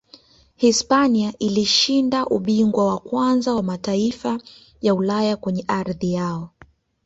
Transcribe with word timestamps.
hispania 0.55 1.33
ilishinda 1.39 2.25
ubingwa 2.25 2.85
wa 2.87 2.99
kwanza 2.99 3.55
wa 3.55 3.63
mataifa 3.63 4.39
ya 4.81 4.93
ulaya 4.93 5.37
kwenye 5.37 5.65
ardhi 5.67 6.13
yao 6.13 6.49